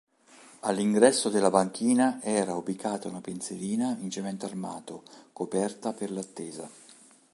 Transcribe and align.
All'ingresso 0.61 1.29
della 1.29 1.51
banchina 1.51 2.19
era 2.23 2.55
ubicata 2.55 3.07
una 3.07 3.21
pensilina 3.21 3.95
in 3.99 4.09
cemento 4.09 4.47
armato 4.47 5.03
coperta 5.31 5.93
per 5.93 6.09
l’attesa. 6.09 6.67